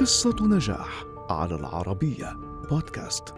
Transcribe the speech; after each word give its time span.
قصة 0.00 0.36
نجاح 0.40 1.04
على 1.30 1.54
العربية 1.54 2.36
بودكاست. 2.70 3.34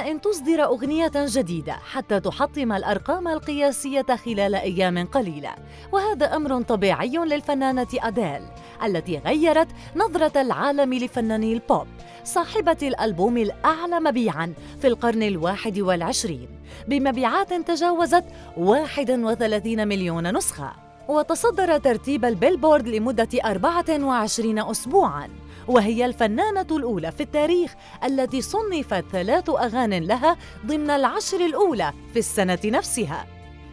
إن 0.00 0.20
تصدر 0.20 0.64
أغنية 0.64 1.12
جديدة 1.14 1.72
حتى 1.72 2.20
تحطم 2.20 2.72
الأرقام 2.72 3.28
القياسية 3.28 4.06
خلال 4.24 4.54
أيام 4.54 5.06
قليلة. 5.06 5.54
وهذا 5.92 6.36
أمر 6.36 6.62
طبيعي 6.62 7.16
للفنانة 7.16 7.86
أديل 7.94 8.42
التي 8.84 9.18
غيرت 9.18 9.68
نظرة 9.96 10.40
العالم 10.40 10.94
لفناني 10.94 11.52
البوب 11.52 11.86
صاحبة 12.24 12.76
الألبوم 12.82 13.36
الأعلى 13.36 14.00
مبيعاً 14.00 14.54
في 14.80 14.86
القرن 14.86 15.22
الواحد 15.22 15.78
والعشرين 15.78 16.48
بمبيعات 16.88 17.52
تجاوزت 17.52 18.24
31 18.56 19.88
مليون 19.88 20.36
نسخة. 20.36 20.72
وتصدر 21.08 21.78
ترتيب 21.78 22.24
البيلبورد 22.24 22.88
لمدة 22.88 23.28
24 23.44 24.58
أسبوعاً. 24.58 25.28
وهي 25.68 26.06
الفنانة 26.06 26.66
الأولى 26.70 27.12
في 27.12 27.22
التاريخ 27.22 27.74
التي 28.04 28.42
صنفت 28.42 29.04
ثلاث 29.12 29.50
أغان 29.50 29.94
لها 29.94 30.36
ضمن 30.66 30.90
العشر 30.90 31.40
الأولى 31.40 31.92
في 32.12 32.18
السنة 32.18 32.58
نفسها. 32.64 33.26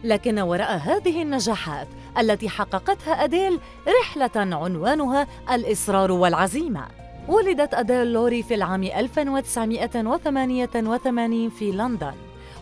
لكن 0.04 0.38
وراء 0.38 0.76
هذه 0.76 1.22
النجاحات 1.22 1.88
التي 2.18 2.48
حققتها 2.48 3.24
أديل 3.24 3.60
رحلة 4.00 4.30
عنوانها 4.36 5.26
الإصرار 5.50 6.12
والعزيمة. 6.12 6.86
ولدت 7.28 7.74
أديل 7.74 8.12
لوري 8.12 8.42
في 8.42 8.54
العام 8.54 8.82
1988 8.82 11.50
في 11.50 11.72
لندن 11.72 12.14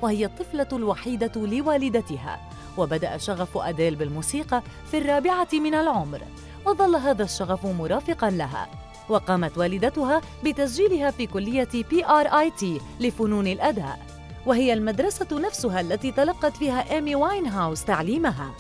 وهي 0.03 0.25
الطفلة 0.25 0.69
الوحيدة 0.73 1.33
لوالدتها. 1.37 2.41
وبدأ 2.79 3.17
شغف 3.17 3.59
أديل 3.59 3.95
بالموسيقى 3.95 4.63
في 4.91 4.99
الرابعة 4.99 5.49
من 5.53 5.75
العمر 5.75 6.21
وظل 6.67 6.97
هذا 6.97 7.25
الشغف 7.25 7.67
مرافقا 7.67 8.31
لها. 8.31 8.86
وقامت 9.09 9.59
والدتها 9.59 10.21
بتسجيلها 10.45 11.11
في 11.11 11.27
كلية 11.27 11.69
بي 11.91 12.07
آر 12.07 12.27
آي 12.27 12.51
تي 12.51 12.81
لفنون 13.01 13.47
الأداء. 13.47 13.99
وهي 14.47 14.73
المدرسة 14.73 15.41
نفسها 15.41 15.81
التي 15.81 16.13
تلقت 16.13 16.57
فيها 16.57 16.93
إيمي 16.93 17.15
واينهاوس 17.15 17.85
تعليمها. 17.85 18.51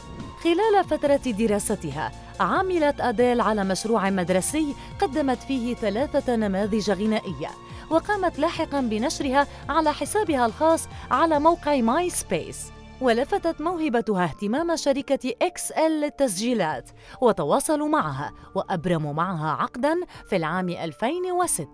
خلال 0.45 0.85
فترة 0.85 1.33
دراستها 1.33 2.13
عملت 2.41 3.01
أديل 3.01 3.41
على 3.41 3.65
مشروع 3.65 4.11
مدرسي 4.11 4.75
قدمت 5.01 5.39
فيه 5.39 5.75
ثلاثة 5.75 6.37
نماذج 6.37 6.91
غنائية 6.91 7.51
وقامت 7.91 8.39
لاحقا 8.39 8.81
بنشرها 8.81 9.47
على 9.69 9.93
حسابها 9.93 10.47
الخاص 10.47 10.89
على 11.11 11.41
موقع 11.41 11.77
ماي 11.77 12.11
سبيس 12.11 12.59
ولفتت 13.01 13.61
موهبتها 13.61 14.25
اهتمام 14.25 14.77
شركة 14.77 15.35
إكس 15.43 15.73
إل 15.73 16.01
للتسجيلات 16.01 16.91
وتواصلوا 17.21 17.89
معها 17.89 18.33
وأبرموا 18.55 19.13
معها 19.13 19.51
عقدا 19.63 19.95
في 20.29 20.37
العام 20.37 20.69
2006 20.69 21.67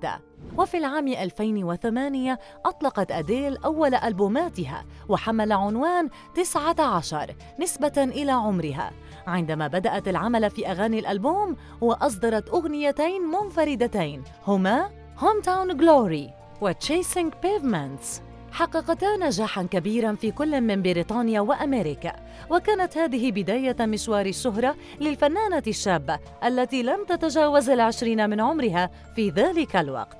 وفي 0.56 0.76
العام 0.76 1.08
2008 1.08 2.38
أطلقت 2.66 3.12
أديل 3.12 3.56
أول 3.64 3.94
ألبوماتها 3.94 4.84
وحمل 5.08 5.52
عنوان 5.52 6.08
19 6.34 7.34
نسبة 7.60 7.92
إلى 7.96 8.32
عمرها. 8.32 8.90
عندما 9.26 9.66
بدأت 9.66 10.08
العمل 10.08 10.50
في 10.50 10.70
أغاني 10.70 10.98
الألبوم 10.98 11.56
وأصدرت 11.80 12.48
أغنيتين 12.48 13.22
منفردتين 13.22 14.22
هما 14.46 14.90
Hometown 15.18 15.40
Glory 15.40 15.76
و 15.76 16.30
Chasing 16.60 17.32
Pavements 17.42 18.22
حققتا 18.52 19.16
نجاحا 19.16 19.62
كبيرا 19.62 20.14
في 20.14 20.30
كل 20.30 20.60
من 20.60 20.82
بريطانيا 20.82 21.40
وأمريكا. 21.40 22.12
وكانت 22.50 22.98
هذه 22.98 23.32
بداية 23.32 23.76
مشوار 23.80 24.26
الشهره 24.26 24.76
للفنانة 25.00 25.62
الشابه 25.66 26.18
التي 26.44 26.82
لم 26.82 27.04
تتجاوز 27.08 27.70
العشرين 27.70 28.30
من 28.30 28.40
عمرها 28.40 28.90
في 29.16 29.30
ذلك 29.30 29.76
الوقت. 29.76 30.16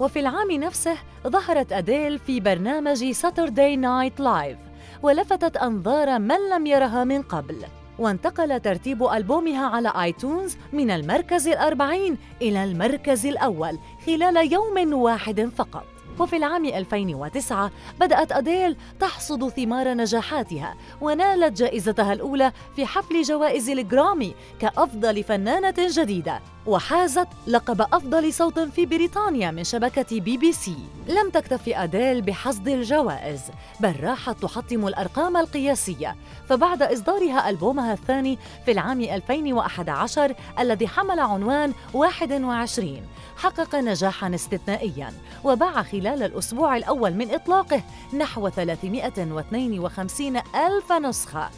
وفي 0.00 0.20
العام 0.20 0.50
نفسه 0.50 0.96
ظهرت 1.26 1.72
أديل 1.72 2.18
في 2.18 2.40
برنامج 2.40 3.10
Saturday 3.10 3.76
Night 3.76 4.20
Live 4.20 4.58
ولفتت 5.02 5.56
أنظار 5.56 6.18
من 6.18 6.50
لم 6.52 6.66
يرها 6.66 7.04
من 7.04 7.22
قبل. 7.22 7.56
وانتقل 7.98 8.60
ترتيب 8.60 9.04
ألبومها 9.04 9.66
على 9.66 9.92
آيتونز 10.02 10.56
من 10.72 10.90
المركز 10.90 11.48
الأربعين 11.48 12.18
إلى 12.42 12.64
المركز 12.64 13.26
الأول 13.26 13.78
خلال 14.06 14.52
يوم 14.52 14.92
واحد 14.92 15.50
فقط. 15.56 15.95
وفي 16.18 16.36
العام 16.36 16.64
2009 16.64 17.70
بدأت 18.00 18.32
أديل 18.32 18.76
تحصد 19.00 19.48
ثمار 19.48 19.94
نجاحاتها 19.94 20.74
ونالت 21.00 21.58
جائزتها 21.58 22.12
الأولى 22.12 22.52
في 22.76 22.86
حفل 22.86 23.22
جوائز 23.22 23.70
الجرامي 23.70 24.34
كأفضل 24.60 25.24
فنانة 25.24 25.74
جديدة 25.78 26.40
وحازت 26.66 27.28
لقب 27.46 27.80
أفضل 27.80 28.32
صوت 28.32 28.58
في 28.58 28.86
بريطانيا 28.86 29.50
من 29.50 29.64
شبكة 29.64 30.20
بي 30.20 30.36
بي 30.36 30.52
سي. 30.52 30.76
لم 31.08 31.30
تكتفي 31.30 31.76
أديل 31.76 32.22
بحصد 32.22 32.68
الجوائز 32.68 33.40
بل 33.80 33.94
راحت 34.00 34.42
تحطم 34.42 34.86
الأرقام 34.86 35.36
القياسية. 35.36 36.16
فبعد 36.48 36.82
إصدارها 36.82 37.48
ألبومها 37.50 37.92
الثاني 37.92 38.38
في 38.64 38.72
العام 38.72 39.00
2011 39.00 40.34
الذي 40.58 40.88
حمل 40.88 41.20
عنوان 41.20 41.72
21 41.94 43.02
حقق 43.36 43.74
نجاحا 43.74 44.34
استثنائيا 44.34 45.12
وباع 45.44 45.82
خلال 45.82 46.22
الأسبوع 46.22 46.76
الأول 46.76 47.14
من 47.14 47.34
إطلاقه 47.34 47.82
نحو 48.18 48.48
352 48.48 50.36
ألف 50.36 50.92
نسخة. 50.92 51.50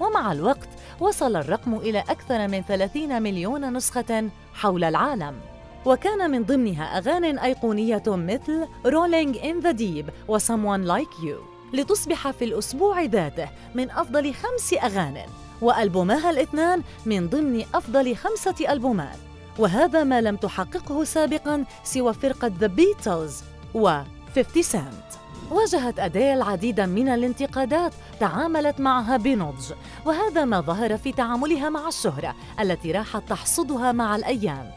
ومع 0.00 0.32
الوقت 0.32 0.68
وصل 1.00 1.36
الرقم 1.36 1.74
إلى 1.74 1.98
أكثر 1.98 2.48
من 2.48 2.62
30 2.62 3.22
مليون 3.22 3.76
نسخة 3.76 4.28
حول 4.54 4.84
العالم. 4.84 5.51
وكان 5.86 6.30
من 6.30 6.44
ضمنها 6.44 6.98
أغان 6.98 7.38
أيقونية 7.38 8.02
مثل 8.06 8.66
Rolling 8.84 9.34
in 9.36 9.64
the 9.64 9.74
Deep 9.78 10.28
و 10.28 10.38
Someone 10.38 10.86
Like 10.86 11.24
You. 11.24 11.36
لتصبح 11.72 12.30
في 12.30 12.44
الأسبوع 12.44 13.02
ذاته 13.02 13.48
من 13.74 13.90
أفضل 13.90 14.34
خمس 14.34 14.74
أغان 14.82 15.18
وألبومها 15.62 16.30
الاثنان 16.30 16.82
من 17.06 17.28
ضمن 17.28 17.64
أفضل 17.74 18.16
خمسة 18.16 18.72
ألبومات. 18.72 19.16
وهذا 19.58 20.04
ما 20.04 20.20
لم 20.20 20.36
تحققه 20.36 21.04
سابقا 21.04 21.64
سوى 21.84 22.14
فرقة 22.14 22.52
The 22.60 22.68
Beatles 22.68 23.32
و 23.74 24.00
50 24.34 24.62
سنت 24.62 25.12
واجهت 25.50 25.98
أديل 25.98 26.42
عديدا 26.42 26.86
من 26.86 27.08
الانتقادات 27.08 27.92
تعاملت 28.20 28.80
معها 28.80 29.16
بنضج 29.16 29.72
وهذا 30.06 30.44
ما 30.44 30.60
ظهر 30.60 30.96
في 30.96 31.12
تعاملها 31.12 31.68
مع 31.68 31.88
الشهرة 31.88 32.34
التي 32.60 32.92
راحت 32.92 33.22
تحصدها 33.28 33.92
مع 33.92 34.16
الأيام. 34.16 34.70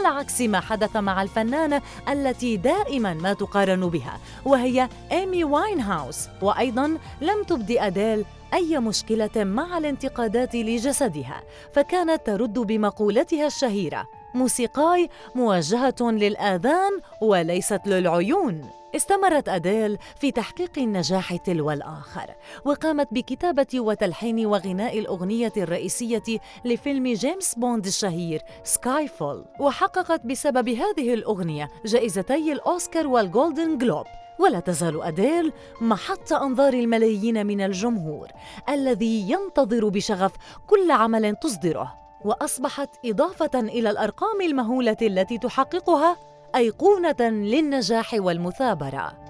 على 0.00 0.18
عكس 0.18 0.40
ما 0.40 0.60
حدث 0.60 0.96
مع 0.96 1.22
الفنانة 1.22 1.82
التي 2.08 2.56
دائما 2.56 3.14
ما 3.14 3.32
تقارن 3.32 3.80
بها 3.80 4.18
وهي 4.44 4.88
إيمي 5.12 5.44
واينهاوس 5.44 6.28
وأيضا 6.42 6.98
لم 7.20 7.42
تبدي 7.48 7.80
أديل 7.80 8.24
أي 8.54 8.78
مشكلة 8.78 9.30
مع 9.36 9.78
الانتقادات 9.78 10.54
لجسدها 10.54 11.42
فكانت 11.72 12.26
ترد 12.26 12.58
بمقولتها 12.58 13.46
الشهيرة. 13.46 14.19
موسيقاي 14.34 15.08
موجهة 15.34 15.94
للآذان 16.00 17.00
وليست 17.22 17.80
للعيون. 17.86 18.70
استمرت 18.96 19.48
أديل 19.48 19.98
في 20.20 20.30
تحقيق 20.30 20.78
النجاح 20.78 21.36
تلو 21.36 21.70
الآخر 21.70 22.34
وقامت 22.64 23.08
بكتابة 23.10 23.66
وتلحين 23.74 24.46
وغناء 24.46 24.98
الأغنية 24.98 25.52
الرئيسية 25.56 26.22
لفيلم 26.64 27.12
جيمس 27.12 27.54
بوند 27.54 27.86
الشهير 27.86 28.42
Skyfall 28.64 29.44
وحققت 29.60 30.26
بسبب 30.26 30.68
هذه 30.68 31.14
الأغنية 31.14 31.68
جائزتي 31.84 32.52
الأوسكار 32.52 33.06
والجولدن 33.06 33.78
جلوب. 33.78 34.06
ولا 34.38 34.60
تزال 34.60 35.02
أديل 35.02 35.52
محط 35.80 36.32
أنظار 36.32 36.72
الملايين 36.72 37.46
من 37.46 37.60
الجمهور 37.60 38.28
الذي 38.68 39.30
ينتظر 39.30 39.88
بشغف 39.88 40.32
كل 40.66 40.90
عمل 40.90 41.36
تصدره. 41.36 41.94
وأصبحت 42.24 42.90
إضافة 43.04 43.60
إلى 43.60 43.90
الأرقام 43.90 44.40
المهولة 44.40 44.96
التي 45.02 45.38
تحققها 45.38 46.16
أيقونة 46.56 47.16
للنجاح 47.20 48.14
والمثابرة. 48.14 49.29